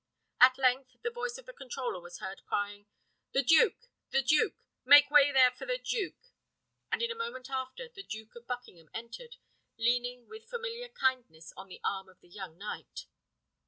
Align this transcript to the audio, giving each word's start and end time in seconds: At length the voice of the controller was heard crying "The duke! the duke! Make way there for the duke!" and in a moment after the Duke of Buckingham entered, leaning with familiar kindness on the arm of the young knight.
At 0.39 0.57
length 0.57 0.95
the 1.03 1.11
voice 1.11 1.37
of 1.37 1.45
the 1.45 1.53
controller 1.53 1.99
was 2.01 2.17
heard 2.17 2.43
crying 2.47 2.87
"The 3.33 3.43
duke! 3.43 3.85
the 4.09 4.23
duke! 4.23 4.55
Make 4.83 5.11
way 5.11 5.31
there 5.31 5.51
for 5.51 5.67
the 5.67 5.77
duke!" 5.77 6.31
and 6.91 7.03
in 7.03 7.11
a 7.11 7.15
moment 7.15 7.51
after 7.51 7.87
the 7.87 8.01
Duke 8.01 8.35
of 8.35 8.47
Buckingham 8.47 8.89
entered, 8.95 9.35
leaning 9.77 10.27
with 10.27 10.49
familiar 10.49 10.89
kindness 10.89 11.53
on 11.55 11.67
the 11.67 11.79
arm 11.83 12.09
of 12.09 12.19
the 12.19 12.29
young 12.29 12.57
knight. 12.57 13.05